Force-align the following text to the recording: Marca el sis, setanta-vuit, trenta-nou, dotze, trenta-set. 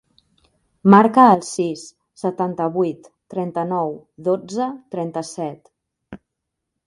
Marca 0.93 1.25
el 1.33 1.43
sis, 1.49 1.83
setanta-vuit, 2.21 3.11
trenta-nou, 3.35 3.93
dotze, 4.29 4.69
trenta-set. 4.95 5.73